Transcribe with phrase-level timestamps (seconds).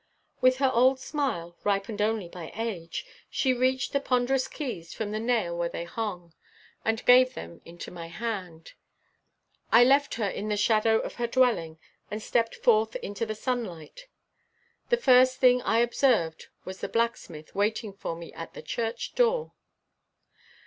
[0.41, 5.19] With her old smile, ripened only by age, she reached the ponderous keys from the
[5.19, 6.33] nail where they hung,
[6.83, 8.73] and gave them into my hand.
[9.71, 11.77] I left her in the shadow of her dwelling,
[12.09, 14.07] and stepped forth into the sunlight.
[14.89, 19.53] The first thing I observed was the blacksmith waiting for me at the church door.